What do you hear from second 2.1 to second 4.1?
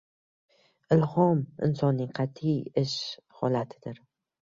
qatʼiy ish holatidir.